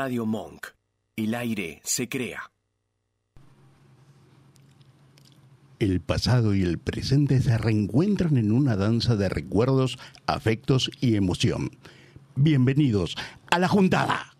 [0.00, 0.64] Radio Monk.
[1.16, 2.52] El aire se crea.
[5.80, 11.72] El pasado y el presente se reencuentran en una danza de recuerdos, afectos y emoción.
[12.36, 13.16] Bienvenidos
[13.50, 14.37] a la juntada.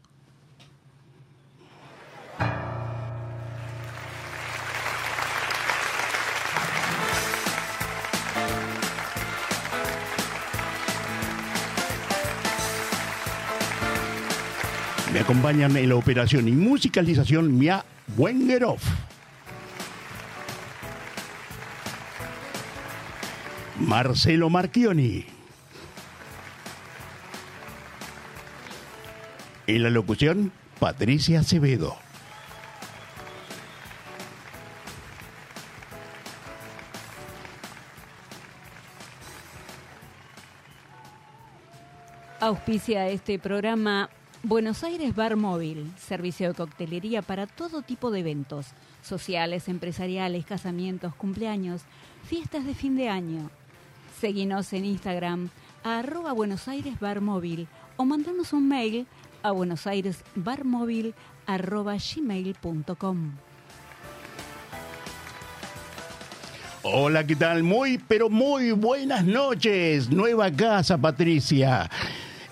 [15.29, 17.85] Acompañan en la operación y musicalización Mia
[18.17, 18.79] Wengerov.
[23.79, 25.27] Marcelo Marchioni.
[29.67, 31.95] En la locución, Patricia Acevedo.
[42.41, 44.09] Auspicia este programa
[44.45, 48.67] Buenos Aires Bar Móvil, servicio de coctelería para todo tipo de eventos,
[49.03, 51.83] sociales, empresariales, casamientos, cumpleaños,
[52.23, 53.51] fiestas de fin de año.
[54.21, 55.49] Seguinos en Instagram
[55.83, 57.67] a arroba Buenos Aires Bar Móvil
[57.97, 59.09] o mandanos un mail
[59.43, 61.15] a buenosairesbarmóvil
[61.47, 63.33] arroba gmail.com.
[66.85, 67.65] Hola, ¿qué tal?
[67.65, 70.09] Muy, pero muy buenas noches.
[70.11, 71.91] Nueva casa, Patricia.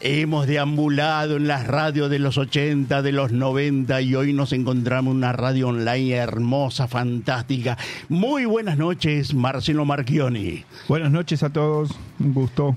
[0.00, 5.12] Hemos deambulado en las radios de los 80, de los 90 y hoy nos encontramos
[5.12, 7.78] en una radio online hermosa, fantástica.
[8.10, 10.64] Muy buenas noches, Marcelo Marchioni.
[10.86, 12.76] Buenas noches a todos, un gusto.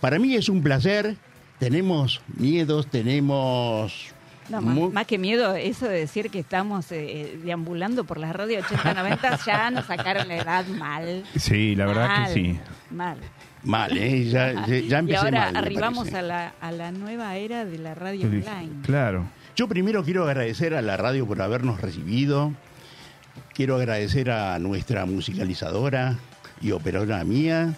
[0.00, 1.16] Para mí es un placer.
[1.60, 4.12] Tenemos miedos, tenemos
[4.50, 8.64] No, más, más que miedo, eso de decir que estamos eh, deambulando por las radios
[8.66, 11.24] 80-90, ya nos sacaron la edad mal.
[11.36, 12.58] Sí, la verdad Mal, que sí.
[12.90, 13.16] Mal.
[13.64, 14.24] mal, ¿eh?
[14.24, 17.94] Ya, ya- ya y ahora mal, arribamos a la, a la nueva era de la
[17.94, 18.82] radio Sí, online.
[18.82, 19.24] Claro.
[19.56, 22.52] Yo primero quiero agradecer a la radio por habernos recibido.
[23.54, 26.16] Quiero agradecer a nuestra musicalizadora
[26.60, 27.74] y operadora mía.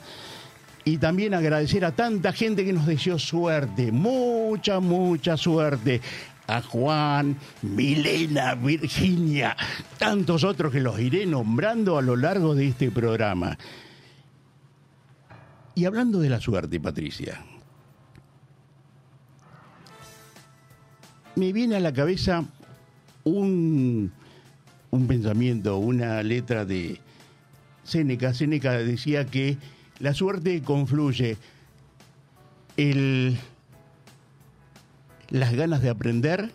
[0.85, 6.01] Y también agradecer a tanta gente que nos deseó suerte, mucha, mucha suerte.
[6.47, 9.57] A Juan, Milena, Virginia,
[9.99, 13.57] tantos otros que los iré nombrando a lo largo de este programa.
[15.75, 17.43] Y hablando de la suerte, Patricia,
[21.37, 22.45] me viene a la cabeza
[23.25, 24.13] un,
[24.91, 27.01] un pensamiento, una letra de
[27.85, 28.35] Séneca.
[28.35, 29.57] Séneca decía que
[29.99, 31.37] la suerte confluye
[32.77, 33.39] el,
[35.33, 36.53] las ganas de aprender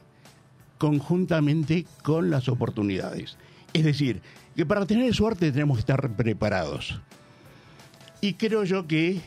[0.77, 3.37] conjuntamente con las oportunidades.
[3.73, 4.21] Es decir,
[4.55, 7.01] que para tener suerte tenemos que estar preparados.
[8.21, 9.19] Y creo yo que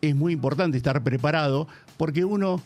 [0.00, 2.60] es muy importante estar preparado porque uno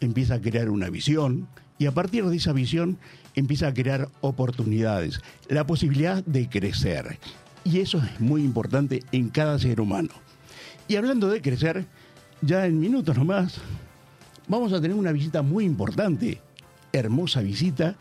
[0.00, 1.48] empieza a crear una visión
[1.78, 2.98] y a partir de esa visión
[3.36, 7.18] empieza a crear oportunidades, la posibilidad de crecer.
[7.62, 10.10] Y eso es muy importante en cada ser humano.
[10.88, 11.86] Y hablando de crecer,
[12.42, 13.60] ya en minutos nomás,
[14.50, 16.40] vamos a tener una visita muy importante,
[16.92, 17.94] hermosa visita,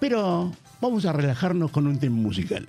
[0.00, 2.68] pero vamos a relajarnos con un tema musical.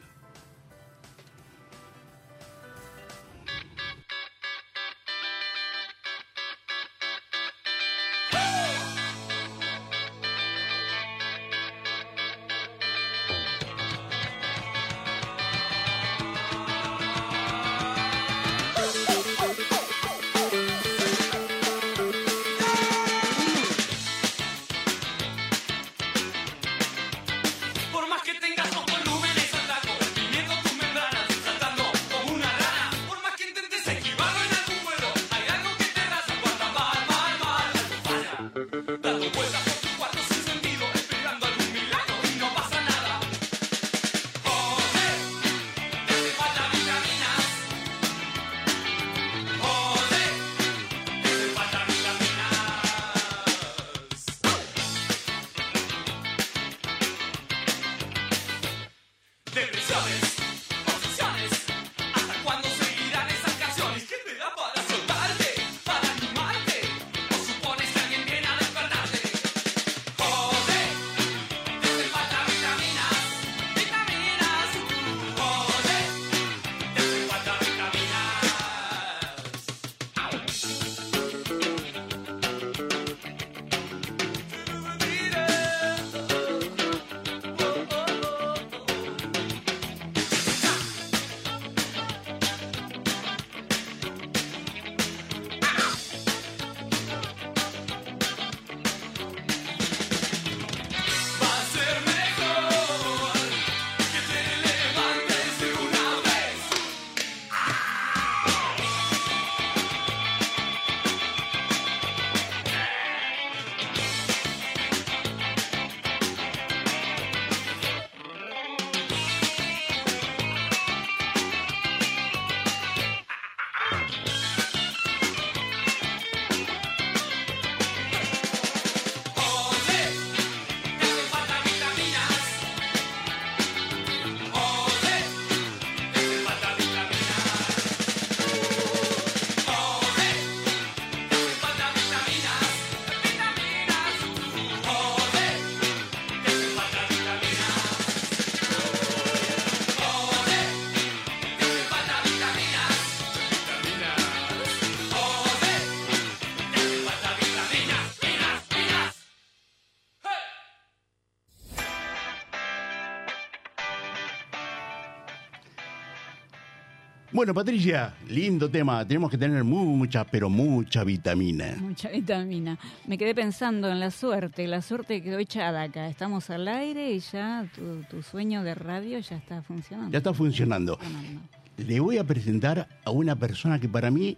[167.39, 169.07] Bueno, Patricia, lindo tema.
[169.07, 171.77] Tenemos que tener mucha, pero mucha vitamina.
[171.79, 172.77] Mucha vitamina.
[173.07, 176.09] Me quedé pensando en la suerte, la suerte que quedó echada acá.
[176.09, 180.11] Estamos al aire y ya tu, tu sueño de radio ya está funcionando.
[180.11, 180.97] Ya está funcionando.
[180.97, 181.41] Funcionando.
[181.77, 184.35] Le voy a presentar a una persona que para mí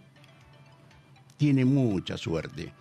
[1.38, 2.72] tiene mucha suerte.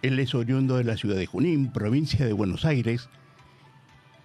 [0.00, 3.08] Él es oriundo de la ciudad de Junín, provincia de Buenos Aires.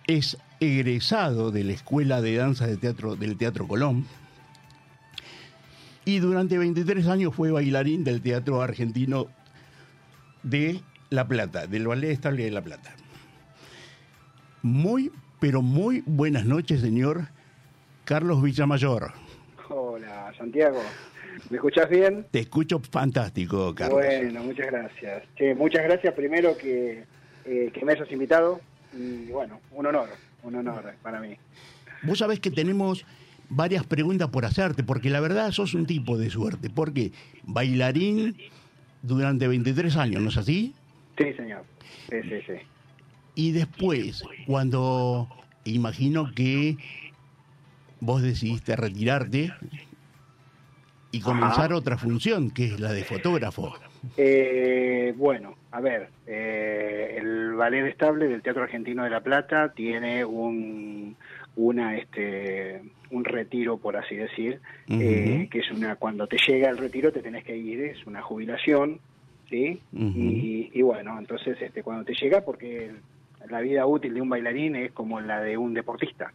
[0.06, 4.06] Es egresado de la Escuela de Danza de Teatro, del Teatro Colón.
[6.06, 9.28] Y durante 23 años fue bailarín del Teatro Argentino
[10.44, 12.96] de La Plata, del Ballet Estable de La Plata.
[14.62, 17.28] Muy, pero muy buenas noches, señor
[18.04, 19.14] Carlos Villamayor.
[19.70, 20.80] Hola, Santiago.
[21.50, 22.28] ¿Me escuchás bien?
[22.30, 24.00] Te escucho fantástico, Carlos.
[24.00, 25.24] Bueno, muchas gracias.
[25.36, 27.04] Che, muchas gracias primero que,
[27.46, 28.62] eh, que me hayas invitado.
[28.94, 30.10] Y bueno, un honor,
[30.44, 31.36] un honor para mí.
[32.04, 33.06] Vos sabés que tenemos
[33.50, 36.70] varias preguntas por hacerte, porque la verdad sos un tipo de suerte.
[36.70, 37.12] Porque
[37.44, 38.38] bailarín
[39.02, 40.74] durante 23 años, ¿no es así?
[41.18, 41.64] Sí, señor.
[42.10, 42.54] Sí, sí, sí.
[43.36, 45.28] Y después, cuando
[45.66, 46.78] imagino que
[48.00, 49.52] vos decidiste retirarte
[51.12, 51.76] y comenzar Ajá.
[51.76, 53.74] otra función, que es la de fotógrafo.
[54.18, 60.26] Eh, bueno, a ver, eh, el ballet estable del Teatro Argentino de La Plata tiene
[60.26, 61.16] un
[61.56, 62.82] una este
[63.12, 64.60] un retiro por así decir
[64.90, 68.22] eh, que es una cuando te llega el retiro te tenés que ir es una
[68.22, 69.00] jubilación
[69.50, 72.92] sí y bueno entonces este cuando te llega porque
[73.50, 76.34] la vida útil de un bailarín es como la de un deportista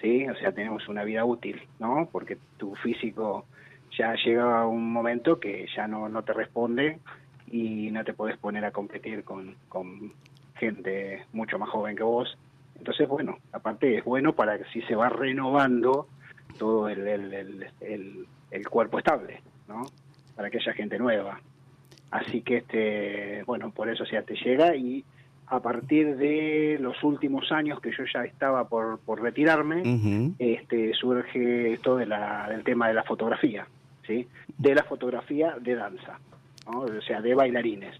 [0.00, 3.44] sí o sea tenemos una vida útil no porque tu físico
[3.98, 6.98] ya llega a un momento que ya no, no te responde
[7.50, 10.12] y no te podés poner a competir con, con
[10.56, 12.36] gente mucho más joven que vos.
[12.78, 16.08] Entonces, bueno, aparte es bueno para que si se va renovando
[16.58, 19.90] todo el, el, el, el- el cuerpo estable, ¿no?
[20.36, 21.40] Para que haya gente nueva.
[22.12, 25.04] Así que, este bueno, por eso ya te llega y
[25.48, 29.82] a partir de los últimos años que yo ya estaba por, por retirarme,
[30.38, 33.66] este, surge esto de la, del tema de la fotografía,
[34.06, 34.28] ¿sí?
[34.56, 36.20] De la fotografía de danza,
[36.70, 36.80] ¿no?
[36.82, 37.96] O sea, de bailarines.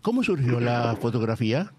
[0.00, 1.70] ¿Cómo surgió la fotografía?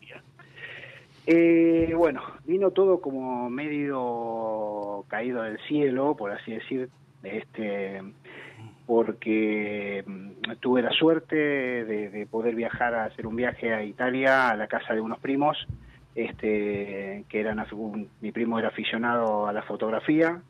[1.30, 6.90] Eh, bueno, vino todo como medio caído del cielo, por así decir,
[7.22, 8.02] este,
[8.86, 14.50] porque mm, tuve la suerte de, de poder viajar a hacer un viaje a Italia,
[14.50, 15.58] a la casa de unos primos,
[16.16, 20.42] este, que eran un- mi primo era aficionado a la fotografía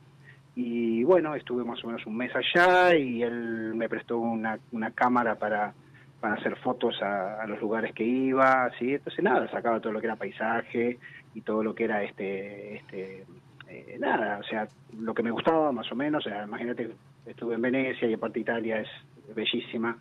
[0.55, 5.35] y bueno, estuve más o menos un mes allá y él me prestó una cámara
[5.35, 5.73] para,
[6.19, 8.95] para hacer fotos a, a los lugares que iba, ¿sí?
[8.95, 10.97] Entonces nada, sacaba todo lo que era paisaje
[11.33, 13.25] y todo lo que era este, este
[13.69, 16.89] eh, nada, o sea, lo que me gustaba más o menos, o sea, imagínate,
[17.25, 18.87] estuve en Venecia y aparte Italia es
[19.35, 19.97] bellísima,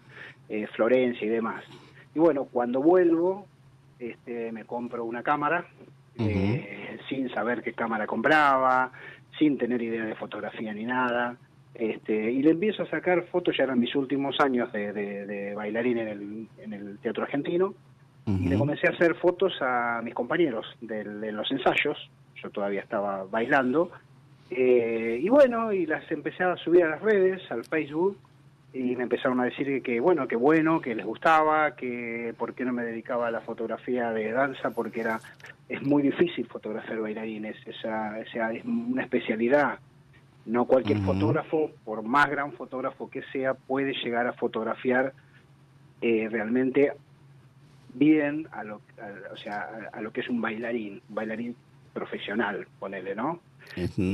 [0.48, 1.64] eh, Florencia y demás.
[2.14, 3.46] Y bueno, cuando vuelvo,
[3.98, 5.66] este, me compro una cámara,
[6.18, 8.92] eh, sin saber qué cámara compraba,
[9.38, 11.36] sin tener idea de fotografía ni nada.
[11.78, 15.54] Este, y le empiezo a sacar fotos, ya eran mis últimos años de, de- de
[15.54, 17.74] bailarín en el, en el teatro argentino,
[18.26, 22.10] y le comencé a hacer fotos a mis compañeros de los ensayos,
[22.42, 23.90] yo todavía estaba bailando,
[24.50, 28.16] eh, y bueno, y las empecé a subir a las redes, al Facebook,
[28.72, 32.54] y me empezaron a decir que, que, bueno, que bueno, que les gustaba, que por
[32.54, 35.20] qué no me dedicaba a la fotografía de danza, porque era
[35.68, 39.78] es muy difícil fotografiar bailarines, esa, esa es una especialidad.
[40.46, 45.12] No cualquier fotógrafo, por más gran fotógrafo que sea, puede llegar a fotografiar
[46.00, 46.92] eh, realmente
[47.94, 51.56] bien a lo, a- o sea, a, a lo que es un bailarín, un bailarín
[51.92, 53.40] profesional, ponele, ¿no?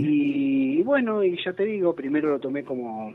[0.05, 3.13] Y bueno, y ya te digo, primero lo tomé como,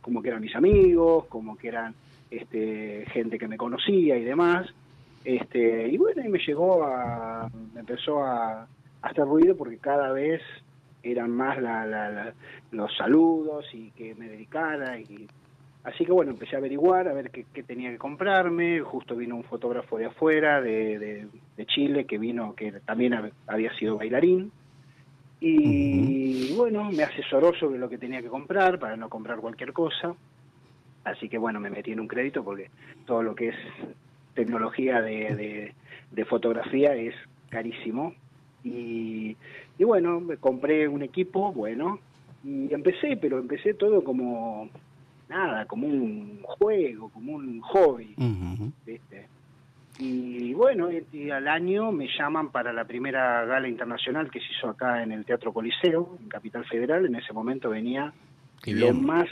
[0.00, 1.94] como que eran mis amigos, como que eran
[2.30, 4.68] este, gente que me conocía y demás.
[5.24, 8.68] Este, y bueno, y me llegó a, me empezó a, a
[9.02, 10.40] hacer ruido porque cada vez
[11.02, 12.34] eran más la, la- la-
[12.72, 15.26] los saludos y que me dedicara y
[15.84, 18.80] así que bueno empecé a averiguar a ver qué, qué tenía que comprarme.
[18.80, 21.26] Justo vino un fotógrafo de afuera de, de-
[21.56, 24.50] de Chile que vino que también hab- había sido bailarín.
[25.40, 30.14] Y bueno me asesoró sobre lo que tenía que comprar para no comprar cualquier cosa.
[31.04, 32.68] Así que bueno me metí en un crédito porque
[33.06, 33.56] todo lo que es
[34.34, 35.74] tecnología de, de-
[36.10, 37.14] de fotografía es
[37.48, 38.14] carísimo
[38.64, 39.36] y,
[39.78, 41.98] y bueno me compré un equipo bueno
[42.44, 44.68] y empecé pero empecé todo como
[45.28, 48.14] nada como un juego como un hobby.
[50.00, 54.70] Y bueno, y, al año me llaman para la primera gala internacional que se hizo
[54.70, 57.04] acá en el Teatro Coliseo, en Capital Federal.
[57.04, 58.10] En ese momento venía
[58.66, 59.28] lo más,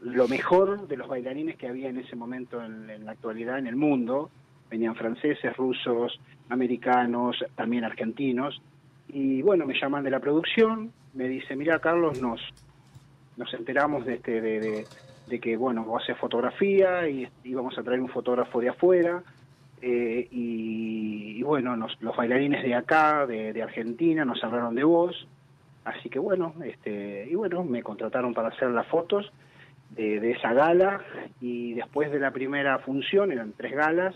[0.00, 3.66] lo mejor de los bailarines que había en ese momento en, en la actualidad en
[3.66, 4.30] el mundo.
[4.70, 8.62] Venían franceses, rusos, americanos, también argentinos.
[9.08, 12.40] Y bueno, me llaman de la producción, me dice, mira Carlos, nos,
[13.36, 14.88] nos enteramos de, este, de, de-
[15.26, 19.22] de que, bueno, vos haces fotografía y íbamos a traer un fotógrafo de afuera.
[19.82, 25.26] eh, y, bueno, los bailarines de acá, de, de Argentina, nos hablaron de vos.
[25.84, 29.32] Así que bueno, este, y bueno, me contrataron para hacer las fotos
[29.90, 31.00] de, de esa gala
[31.40, 34.14] y después de la primera función, eran tres galas,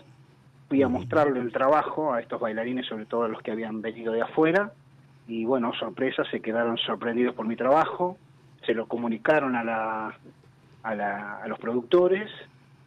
[0.67, 4.11] fui a mostrarle el trabajo a estos bailarines, sobre todo a los que habían venido
[4.13, 4.71] de afuera,
[5.27, 8.17] y bueno, sorpresa, se quedaron sorprendidos por mi trabajo,
[8.65, 10.19] se lo comunicaron a, la,
[10.83, 12.29] a, la- a los productores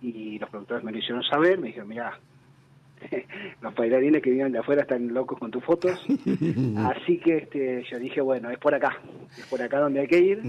[0.00, 2.18] y los productores me lo hicieron saber, me dijeron, mira,
[3.60, 6.04] los bailarines que vienen de afuera están locos con tus fotos,
[6.88, 8.98] así que este, yo dije, bueno, es por acá,
[9.36, 10.40] es por acá donde hay que ir,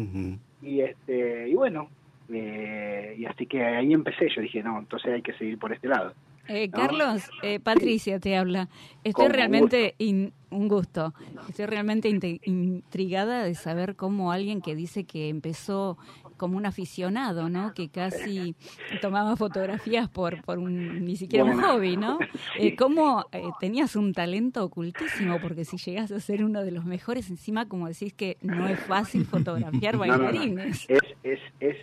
[0.62, 1.90] y este y bueno,
[2.32, 5.88] eh, y así que ahí empecé, yo dije, no, entonces hay que seguir por este
[5.88, 6.14] lado.
[6.50, 6.70] Eh.
[6.70, 8.70] Carlos, eh, Patricia te habla.
[9.04, 11.14] Estoy Con realmente, in- un gusto,
[11.48, 12.10] estoy realmente
[12.44, 15.98] intrigada de saber cómo alguien que dice que empezó
[16.38, 17.74] como un aficionado, ¿no?
[17.74, 18.56] Que casi
[19.02, 22.18] tomaba fotografías por, por un, ni siquiera un hobby, ¿no?
[22.60, 25.40] Eh, ¿Cómo eh, tenías un talento ocultísimo?
[25.42, 28.80] Porque si llegas a ser uno de los mejores, encima como decís que no es
[28.80, 30.24] fácil fotografiar No, no, no.
[30.24, 30.86] bailarines.
[30.90, 31.78] Es, es, es,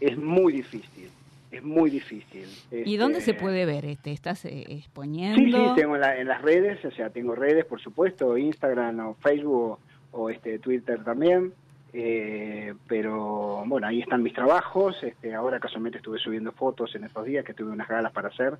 [0.00, 1.08] es muy difícil,
[1.52, 2.46] es muy difícil.
[2.70, 3.84] ¿Y dónde se Este, puede ver?
[3.84, 5.74] este ¿Estás eh, Sí, sí, exponiendo?
[5.74, 9.78] tengo en, la- en las redes, o sea, tengo redes, por supuesto, Instagram o Facebook
[10.12, 11.52] o este Twitter también.
[11.94, 14.96] eh, pero bueno, ahí están mis trabajos.
[15.02, 18.54] Este, ahora casualmente estuve subiendo fotos en estos días que tuve unas galas para hacer.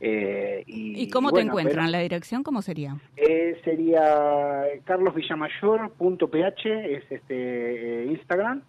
[0.00, 1.86] eh, y, ¿Y cómo y te bueno, encuentran?
[1.86, 2.96] pero- ¿La dirección cómo sería?
[3.16, 8.62] Eh, sería carlosvillamayor.ph, es este eh, Instagram.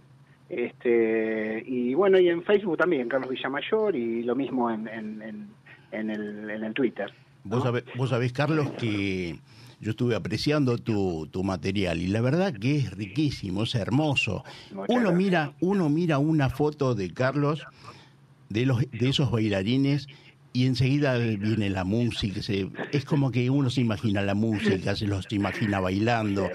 [0.50, 5.48] Este, y bueno, y en Facebook también, Carlos Villamayor, y lo mismo en, en, en,
[5.92, 7.12] en el, en el Twitter.
[7.44, 9.38] Vos, sabés, vos sabés, Carlos, que
[9.80, 14.44] yo estuve apreciando tu, tu material y la verdad que es riquísimo, es hermoso.
[14.72, 15.18] Muchas Uno gracias.
[15.18, 17.64] mira, uno mira una foto de Carlos,
[18.50, 20.08] de, los, de esos bailarines,
[20.52, 22.42] y enseguida viene la música.
[22.42, 26.50] se- es como que uno se imagina la música, se los imagina bailando.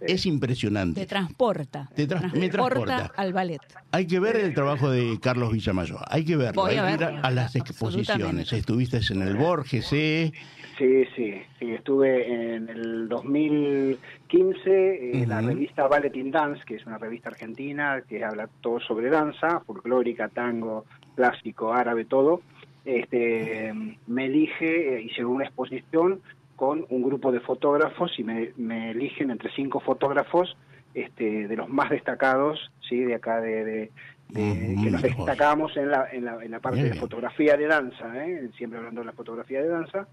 [0.00, 1.06] Es Te impresionante.
[1.06, 1.88] transporta.
[1.94, 3.12] Te tra- me transporta.
[3.16, 3.60] al ballet.
[3.92, 6.92] Hay que ver el trabajo de Carlos Villamayor, hay que verlo, Voy hay a que
[6.94, 8.52] ir verlo, a, a las exposiciones.
[8.52, 10.32] Estuviste en el Borges, ¿eh?
[10.78, 15.48] Sí, sí, sí, estuve en el 2015 en la Ujú.
[15.48, 20.28] revista Ballet in Dance, que es una revista argentina que habla todo sobre danza, folclórica,
[20.28, 22.40] tango, clásico, árabe, todo.
[22.84, 23.72] Este,
[24.06, 26.20] me elige, eh, hicieron una exposición
[26.60, 30.58] con un grupo de fotógrafos y me, me eligen entre cinco fotógrafos
[30.92, 33.90] este, de los más destacados, sí, de acá de, de-
[34.28, 34.42] de-
[34.74, 37.00] Ujú, que nos destacamos en la, en la, en la parte Bien, de bien.
[37.00, 38.50] fotografía de danza, ¿eh?
[38.58, 40.06] siempre hablando de la fotografía de danza.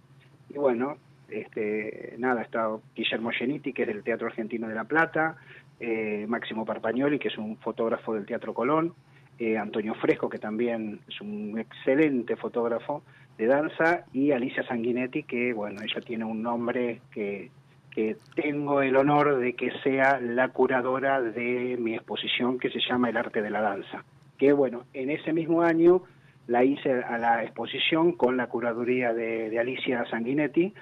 [0.49, 0.95] Y bueno,
[1.27, 5.35] este, nada, está Guillermo Geniti, que es del Teatro Argentino de La Plata,
[5.81, 8.93] eh, Máximo Parpagnoli, que es un fotógrafo del Teatro Colón,
[9.37, 13.03] eh, Antonio Fresco, que también es un excelente fotógrafo
[13.37, 17.51] de danza, y Alicia Sanguinetti, que bueno, ella tiene un nombre que,
[17.91, 23.09] que tengo el honor de que sea la curadora de mi exposición que se llama
[23.09, 24.03] El arte de la danza.
[24.37, 26.01] Que bueno, en ese mismo año
[26.47, 30.73] la hice a la exposición con la curaduría de, de Alicia Sanguinetti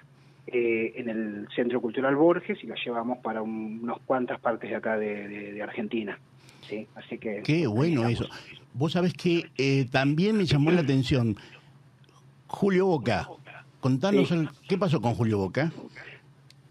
[0.47, 4.75] eh, en el Centro Cultural Borges y la llevamos para un- unas cuantas partes de
[4.75, 6.19] acá de, de- de Argentina.
[6.61, 8.27] Sí, así que Qué bueno eso.
[8.73, 11.35] Vos sabés que eh, también me llamó la atención
[12.55, 13.27] Julio Boca.
[13.81, 14.33] Contanos Sí.
[14.33, 15.71] el- qué pasó con Julio Boca.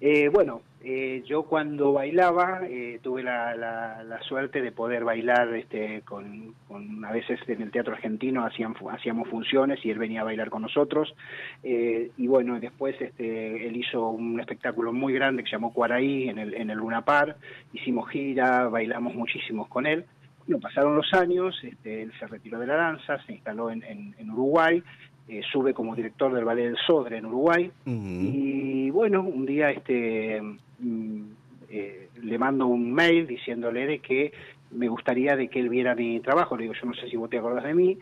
[0.01, 5.55] Eh, bueno, eh, yo cuando bailaba eh, tuve la, la- la suerte de poder bailar
[5.55, 10.23] este, con, con- a veces en el teatro argentino hacían, hacíamos funciones y él venía
[10.23, 11.15] a bailar con nosotros
[11.63, 16.29] Eh, y bueno después este, él hizo un espectáculo muy grande que se llamó Cuaraí
[16.29, 17.37] en el, en el Luna Par
[17.73, 20.05] hicimos gira, bailamos muchísimos con él
[20.47, 24.15] bueno, pasaron los años, este, él se retiró de la danza, se instaló en, en-
[24.19, 24.83] en Uruguay,
[25.29, 30.41] eh, sube como director del Ballet del Sodre en Uruguay, y bueno, un día este
[30.79, 31.23] mm,
[31.71, 34.33] eh, le mando un mail diciéndole de que
[34.71, 36.57] me gustaría de que él viera mi trabajo.
[36.57, 37.99] Le digo, yo no sé si vos te acordás de mí.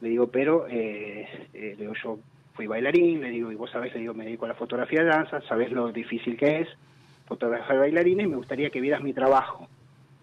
[0.00, 2.18] Le digo, pero eh, eh, le digo, yo
[2.54, 3.20] fui bailarín.
[3.20, 5.70] Le digo, y vos sabés, le digo, me dedico a la fotografía de danza, sabés
[5.70, 6.68] lo difícil que es
[7.26, 9.68] fotografiar bailarines me gustaría que vieras mi trabajo.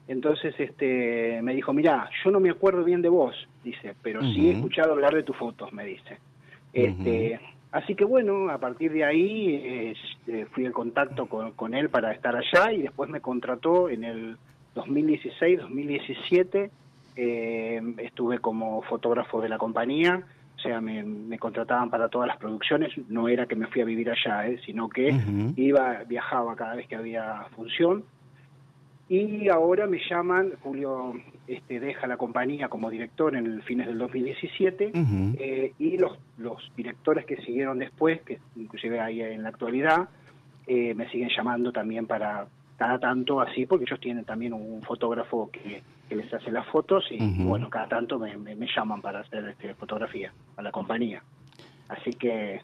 [0.07, 4.49] Entonces este me dijo, mira, yo no me acuerdo bien de vos, dice, pero sí
[4.49, 6.17] he escuchado hablar de tus fotos, me dice.
[6.73, 7.39] Este,
[7.71, 9.93] Así que bueno, a partir de ahí
[10.27, 14.03] eh, fui en contacto con, con él para estar allá y después me contrató en
[14.03, 14.37] el
[14.75, 16.71] 2016-2017
[17.21, 20.23] eh, estuve como fotógrafo de la compañía,
[20.55, 23.85] o sea, me, me contrataban para todas las producciones, no era que me fui a
[23.85, 25.13] vivir allá, eh, sino que
[25.57, 28.05] iba, viajaba cada vez que había función.
[29.09, 31.13] Y ahora me llaman, Julio
[31.47, 35.35] este, deja la compañía como director en el fines del 2017, Ujú.
[35.39, 40.09] eh, y los, los directores que siguieron después, que inclusive hay en la actualidad,
[40.67, 42.47] eh, me siguen llamando también para
[42.77, 47.03] cada tanto así, porque ellos tienen también un fotógrafo que, que les hace las fotos
[47.09, 51.23] y bueno, cada tanto me, me- me llaman para hacer este, fotografía a la compañía.
[51.89, 52.61] Así que,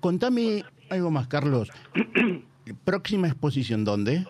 [0.00, 1.70] Contame algo más, Carlos.
[2.84, 4.24] Próxima exposición, ¿dónde?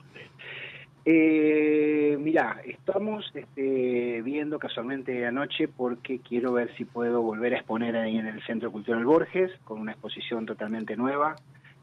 [1.07, 7.95] Eh, mira, estamos este, viendo casualmente anoche porque quiero ver si puedo volver a exponer
[7.97, 11.37] ahí en el Centro Cultural Borges con una exposición totalmente nueva.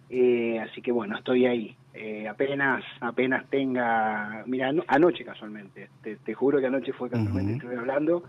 [0.10, 1.75] Eh, así que bueno, estoy ahí.
[1.94, 7.54] Eh, apenas apenas tenga, mira, ano- anoche casualmente, te, te juro que anoche fue casualmente,
[7.54, 7.62] Ujú.
[7.62, 8.24] estuve hablando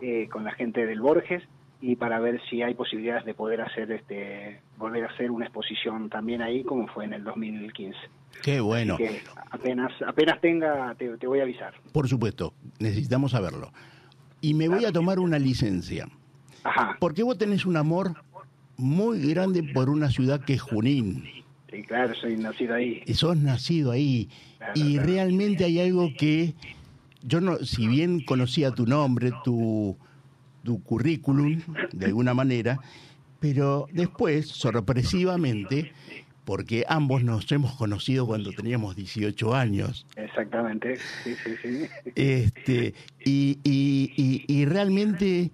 [0.00, 1.42] eh, con la gente del Borges
[1.80, 6.08] y para ver si hay posibilidades de poder hacer este volver a hacer una exposición
[6.08, 7.98] también ahí como fue en el 2015.
[8.42, 8.94] Qué bueno.
[8.94, 11.74] Así que apenas, apenas tenga, te, te voy a avisar.
[11.92, 13.72] Por supuesto, necesitamos saberlo.
[14.40, 16.06] Y me voy a tomar una licencia.
[16.64, 18.14] Ajá, Porque vos tenés un amor
[18.76, 21.24] muy grande por una ciudad que es Junín.
[21.70, 23.02] sí, claro, soy nacido ahí.
[23.06, 24.28] Y sos nacido ahí.
[24.58, 25.06] Claro, Y claro.
[25.08, 26.54] realmente hay algo que
[27.22, 29.96] yo no, si bien conocía tu nombre, tu,
[30.62, 31.60] tu currículum,
[31.92, 32.78] de alguna manera,
[33.40, 35.92] pero después, sorpresivamente,
[36.44, 41.86] porque ambos nos hemos conocido cuando teníamos 18 años, Exactamente, sí, sí, sí.
[42.14, 45.50] este, y, y- y- y realmente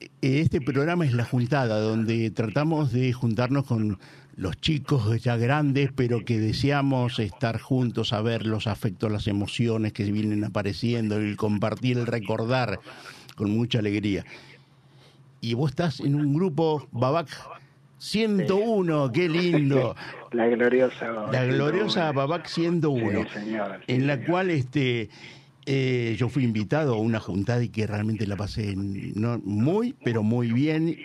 [0.00, 0.08] eh,
[0.40, 3.98] este programa es la juntada, donde tratamos de juntarnos con
[4.36, 9.92] los chicos ya grandes, pero que deseamos estar juntos, a ver los afectos, las emociones
[9.92, 12.80] que vienen apareciendo, el compartir, el recordar
[13.34, 14.24] con mucha alegría.
[15.42, 17.28] Y vos estás en un grupo Babac
[18.00, 19.94] 101, qué lindo.
[20.32, 21.10] La gloriosa.
[21.30, 23.80] La gloriosa Babac 101 Sí, señor.
[23.86, 25.10] en la cual este
[25.66, 30.22] eh, yo fui invitado a una juntada y que realmente la pasé no, muy, pero
[30.22, 30.96] muy bien.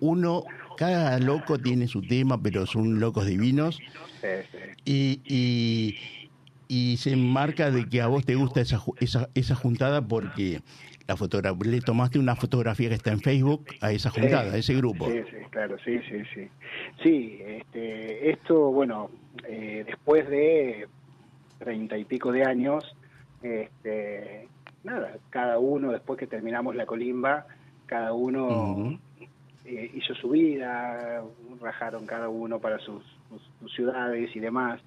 [0.00, 0.44] Uno,
[0.76, 3.78] cada loco tiene su tema, pero son locos divinos.
[4.20, 4.58] Sí, sí.
[4.84, 5.20] Y,
[6.68, 10.62] y, y se enmarca de que a vos te gusta esa, esa, esa juntada porque
[11.08, 14.74] la fotogra- le tomaste una fotografía que está en Facebook a esa juntada, a ese
[14.74, 15.06] grupo.
[15.06, 16.48] Sí, sí, claro, sí, sí, sí.
[17.02, 19.10] Sí, este, esto, bueno,
[19.48, 20.86] eh, después de
[21.58, 22.84] treinta y pico de años,
[23.42, 24.48] este,
[24.84, 27.46] nada, cada uno, después que terminamos la colimba,
[27.86, 28.98] cada uno
[29.64, 31.22] eh, hizo su vida,
[31.62, 34.78] rajaron cada uno para sus, sus- sus ciudades y demás.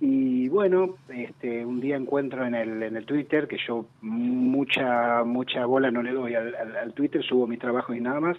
[0.00, 5.64] Y bueno, este, un día encuentro en el, en el Twitter, que yo mucha mucha
[5.64, 8.36] bola no le doy al, Twitter, subo mis trabajos y nada más,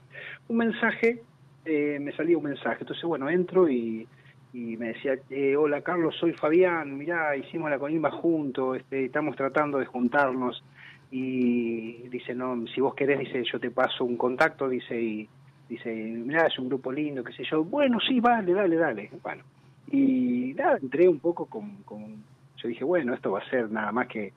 [0.47, 1.23] un mensaje,
[1.65, 2.77] eh, me salía un mensaje.
[2.81, 4.07] Entonces, bueno, entro y,
[4.53, 9.35] y me decía, eh, hola Carlos, soy Fabián, mirá, hicimos la colimba juntos, este, estamos
[9.35, 10.63] tratando de juntarnos.
[11.09, 15.27] Y dice, no, si vos querés, dice, yo te paso un contacto, dice, y
[15.69, 17.63] dice, mirá, es un grupo lindo, qué sé yo.
[17.63, 19.09] Bueno, sí, vale, dale, dale.
[19.23, 19.43] Bueno,
[19.91, 22.23] y nada, entré un poco con, con-
[22.57, 24.33] yo dije, bueno, esto va a ser nada más que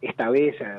[0.00, 0.78] esta vez eh,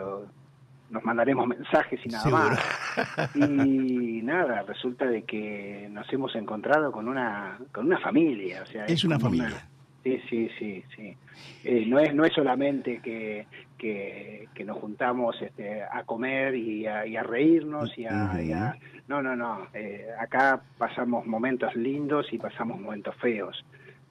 [0.89, 2.43] nos mandaremos mensajes y nada Seguro.
[2.49, 2.59] más.
[3.35, 8.85] Y nada, resulta de que nos hemos encontrado con una con una familia, o sea,
[8.85, 9.67] Es una familia.
[10.03, 11.17] Sí, sí, sí, sí.
[11.65, 13.45] Eh, no es no es solamente que,
[13.77, 18.51] que, que nos juntamos este, a comer y a, y a reírnos y a, y
[18.53, 19.67] a- no, no, no.
[19.73, 23.65] Eh, acá pasamos momentos lindos y pasamos momentos feos.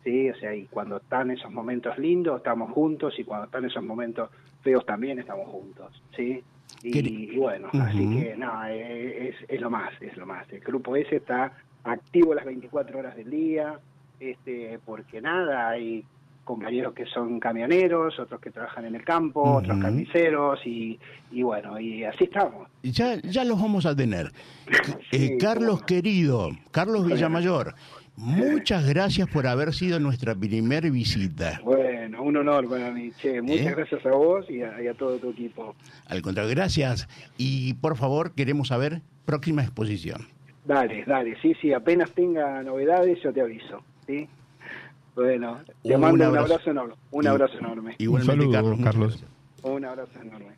[0.04, 3.82] Sí, o sea, y cuando están esos momentos lindos estamos juntos y cuando están esos
[3.82, 4.30] momentos
[4.62, 6.42] feos también estamos juntos, ¿sí?
[6.82, 10.46] Y, bueno, así que no, eh, es, es lo más, es lo más.
[10.52, 13.78] El grupo ese está activo las 24 horas del día,
[14.20, 16.04] este, porque nada, hay
[16.44, 20.98] compañeros que son camioneros, otros que trabajan en el campo, otros carniceros y,
[21.32, 22.68] y bueno, y así estamos.
[22.82, 24.30] Ya, ya los vamos a tener.
[25.12, 25.86] Eh, Carlos bueno.
[25.86, 27.74] querido, Carlos Villamayor,
[28.16, 31.60] muchas gracias por haber sido nuestra primer visita.
[31.64, 33.74] Bueno, un honor para mí, che, muchas ¿Eh?
[33.76, 35.74] gracias a vos y a, y a todo tu equipo.
[36.06, 37.08] Al contrario, gracias.
[37.36, 40.28] Y por favor, queremos saber próxima exposición.
[40.64, 44.26] Dale, dale, sí, sí, apenas tenga novedades yo te aviso, ¿sí?
[45.14, 46.54] Bueno, te Un mando un abrazo.
[46.54, 48.80] abrazo enorme, un abrazo enorme, Igualmente, saludo, Carlos.
[48.82, 49.24] Carlos.
[49.62, 50.54] un abrazo enorme.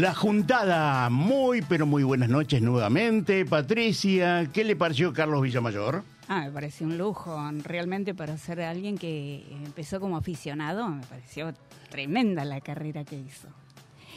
[0.00, 3.44] La juntada, muy pero muy buenas noches nuevamente.
[3.44, 6.02] Patricia, ¿qué le pareció Carlos Villamayor?
[6.26, 11.52] Ah, me pareció un lujo, realmente para ser alguien que empezó como aficionado, me pareció
[11.90, 13.48] tremenda la carrera que hizo.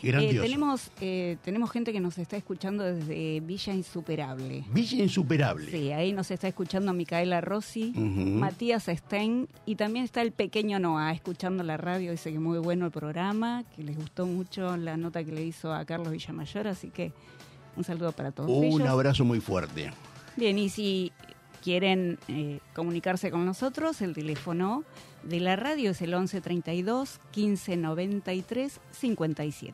[0.04, 4.66] Eh, tenemos, eh, tenemos gente que nos está escuchando desde Villa Insuperable.
[4.72, 5.72] Villa Insuperable.
[5.72, 7.94] Sí, ahí nos está escuchando Micaela Rossi.
[7.96, 12.12] Matías Stein y también está el pequeño Noah escuchando la radio.
[12.12, 15.74] Dice que muy bueno el programa, que les gustó mucho la nota que le hizo
[15.74, 17.14] a Carlos Villamayor, así que
[17.76, 18.82] un saludo para todos Un ellos.
[18.82, 19.92] abrazo muy fuerte.
[20.36, 21.12] Bien, y si
[21.64, 24.84] quieren eh, comunicarse con nosotros, el teléfono
[25.24, 29.74] de la radio es el 1132 1593 57.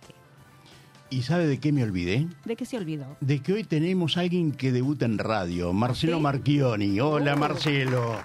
[1.11, 2.27] ¿Y sabe de qué me olvidé?
[2.45, 3.17] ¿De qué se olvidó?
[3.19, 6.21] De que hoy tenemos a alguien que debuta en radio, Marcelo ¿Sí?
[6.23, 6.99] Marchioni.
[6.99, 7.37] Hola Oh.
[7.37, 8.15] Marcelo.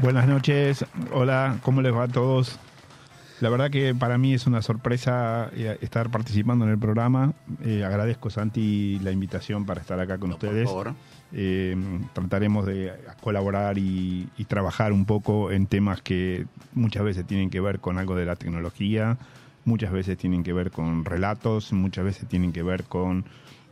[0.00, 2.58] Buenas noches, hola, ¿cómo les va a todos?
[3.40, 7.32] La verdad que para mí es una sorpresa eh, estar participando en el programa.
[7.64, 10.68] Eh, agradezco, Santi, la invitación para estar acá con No, por ustedes.
[10.68, 10.94] favor.
[11.32, 11.74] Eh,
[12.12, 17.60] trataremos de colaborar y, y trabajar un poco en temas que muchas veces tienen que
[17.60, 19.16] ver con algo de la tecnología,
[19.64, 23.24] muchas veces tienen que ver con relatos, muchas veces tienen que ver con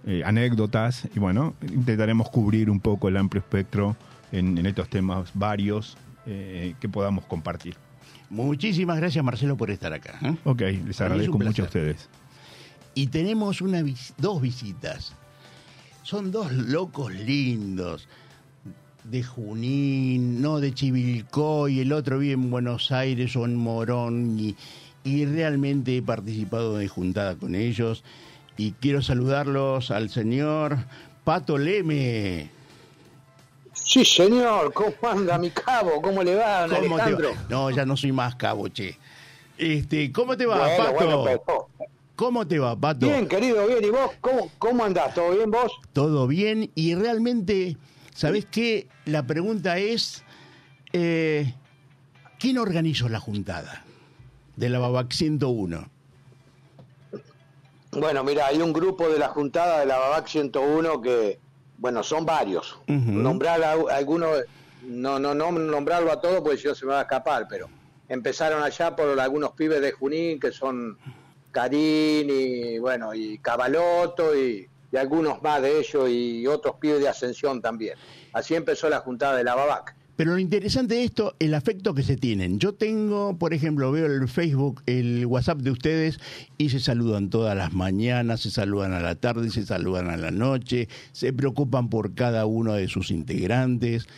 [0.06, 1.08] eh, anécdotas.
[1.14, 3.96] Y bueno, intentaremos cubrir un poco el amplio espectro
[4.32, 7.76] en, en estos temas varios eh, que podamos compartir.
[8.30, 10.18] Muchísimas gracias, Marcelo, por estar acá.
[10.22, 10.36] ¿eh?
[10.44, 12.08] Ok, les agradezco mucho a ustedes.
[12.94, 13.82] Y tenemos una
[14.18, 15.14] dos visitas.
[16.02, 18.08] Son dos locos lindos.
[19.04, 24.38] De Junín, no de Chivilcoy, el otro vive en Buenos Aires o en Morón.
[24.38, 24.56] Y,
[25.04, 28.04] y realmente he participado de juntada con ellos.
[28.58, 30.78] Y quiero saludarlos al señor
[31.24, 32.50] Pato Leme.
[33.88, 34.70] Sí, señor.
[34.74, 36.02] ¿Cómo anda mi cabo?
[36.02, 37.30] ¿Cómo le va, don ¿Cómo te Alejandro?
[37.30, 37.46] va?
[37.48, 38.98] No, ya no soy más cabo, che.
[39.56, 41.22] Este, ¿Cómo te va, Bueno, Pato?
[41.22, 41.68] bueno,
[42.14, 43.06] ¿Cómo te va, Pato?
[43.06, 43.82] Bien, querido, bien.
[43.82, 44.10] ¿Y vos?
[44.20, 45.14] ¿Cómo, cómo andás?
[45.14, 45.72] ¿Todo bien vos?
[45.94, 47.78] todo bien y realmente,
[48.14, 48.88] ¿sabés qué?
[49.06, 50.22] La pregunta es,
[50.92, 51.54] eh,
[52.38, 53.84] ¿quién organizó la juntada
[54.56, 55.88] de la Babac 101?
[57.92, 61.38] Bueno, mira, hay un grupo de la juntada de la Babac 101 que,
[61.78, 62.78] bueno, son varios.
[62.86, 64.44] Nombrar a a algunos,
[64.82, 67.68] no, no, no nombrarlo a todos porque no se me va a escapar, pero
[68.08, 70.98] empezaron allá por algunos pibes de Junín que son
[71.52, 77.08] Karim y, bueno, y Cabaloto y, y algunos más de ellos y otros pibes de
[77.08, 77.96] Ascensión también.
[78.32, 79.94] Así empezó la juntada de la Babac.
[80.18, 82.58] Pero lo interesante de esto, el afecto que se tienen.
[82.58, 86.18] Yo tengo, por ejemplo, veo el Facebook, el WhatsApp de ustedes
[86.58, 90.32] y se saludan todas las mañanas, se saludan a la tarde, se saludan a la
[90.32, 94.08] noche, se preocupan por cada uno de sus integrantes,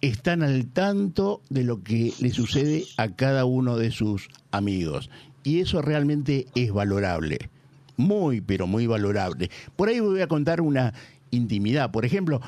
[0.00, 5.10] están al tanto de lo que le sucede a cada uno de sus amigos.
[5.42, 7.50] Y eso realmente es valorable.
[7.96, 9.50] Muy, pero muy valorable.
[9.74, 10.94] Por ahí voy a contar una
[11.32, 11.90] intimidad.
[11.90, 12.40] Por ejemplo,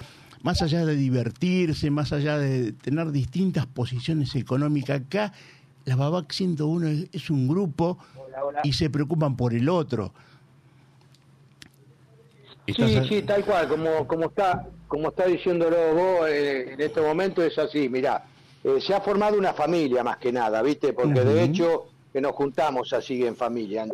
[0.43, 5.33] más allá de divertirse, más allá de tener distintas posiciones económicas, acá
[5.85, 7.99] la Babac 101 es, es un grupo
[8.65, 10.13] y se preocupan por el otro.
[12.67, 17.01] Sí, a- sí, tal cual, como, como está como está diciéndolo vos eh, en este
[17.01, 18.25] momento es así, mirá,
[18.65, 20.93] eh, se ha formado una familia más que nada, ¿viste?
[20.93, 23.87] Porque de hecho que nos juntamos así en familia.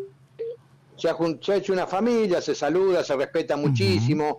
[0.97, 4.39] Se ha, se ha hecho una familia, se saluda, se respeta muchísimo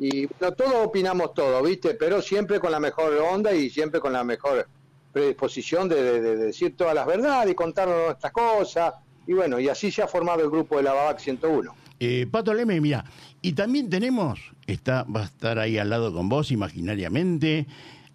[0.00, 1.94] y bueno, todos opinamos todo, ¿viste?
[1.94, 4.66] Pero siempre con la mejor onda y siempre con la mejor
[5.12, 8.94] predisposición de, de- de decir todas las verdades y contarnos nuestras cosas.
[9.26, 11.74] Y bueno, y así se ha formado el grupo de la Babac 101.
[12.00, 13.04] Eh, Pato Leme, mira,
[13.42, 17.66] y también tenemos, está, va a estar ahí al lado con vos imaginariamente,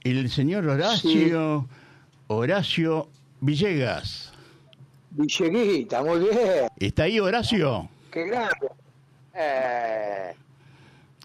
[0.03, 1.67] el señor Horacio,
[2.27, 3.07] Horacio
[3.41, 4.33] Villegas.
[5.11, 6.67] Villeguita, muy bien.
[6.79, 7.87] ¿Está ahí Horacio?
[8.11, 8.67] Qué grande.
[9.35, 10.33] Eh,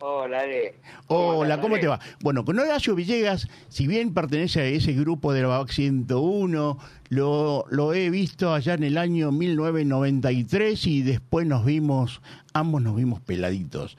[0.01, 0.75] hola, Ale.
[1.07, 2.01] Hola, ¿cómo te va?
[2.21, 6.79] Bueno, con Horacio Villegas, si bien pertenece a ese grupo de la BAC 101,
[7.11, 12.21] lo, lo he visto allá en el año 1993 y después nos vimos,
[12.53, 13.97] ambos nos vimos peladitos.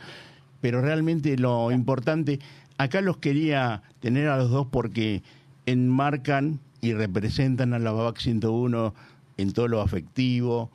[0.60, 2.40] Pero realmente lo importante,
[2.78, 5.22] acá los quería tener a los dos porque
[5.66, 8.94] enmarcan y representan a la BAC 101
[9.38, 10.72] en todo lo afectivo,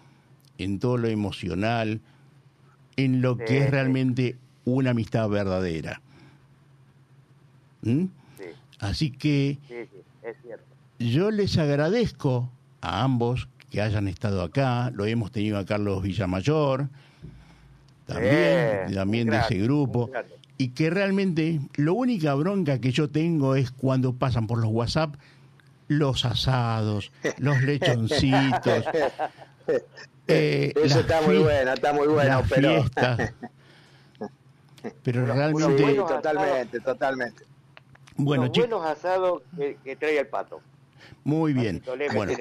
[0.58, 2.00] en todo lo emocional,
[2.96, 4.36] en lo que es realmente
[4.66, 6.02] una amistad verdadera.
[7.82, 8.04] ¿Mm?
[8.36, 8.44] Sí,
[8.80, 10.64] Así que sí, sí, es cierto.
[10.98, 12.50] yo les agradezco
[12.82, 14.90] a ambos que hayan estado acá.
[14.94, 16.88] Lo hemos tenido a Carlos Villamayor,
[18.06, 20.10] también, también de ese grupo.
[20.58, 25.14] Y que realmente la única bronca que yo tengo es cuando pasan por los WhatsApp
[25.88, 28.84] los asados, los lechoncitos.
[30.26, 32.82] eh, Eso está muy bueno, está muy bueno, pero.
[32.82, 33.32] fiestas.
[35.02, 37.44] Pero Unos realmente, Sí, totalmente, totalmente.
[38.16, 40.60] bueno, chicos, buenos asados que, que trae el pato.
[41.24, 41.82] muy bien.
[41.86, 42.32] Bueno,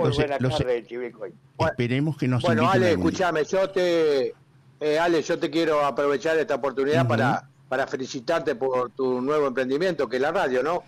[0.00, 1.32] los- buena los- carne de chivilcoy.
[1.66, 4.34] esperemos que nos Bueno, Ale, escúchame, yo te.
[4.80, 10.08] eh, Ale, yo te quiero aprovechar esta oportunidad para, para felicitarte por tu nuevo emprendimiento,
[10.08, 10.82] que es la radio, ¿no?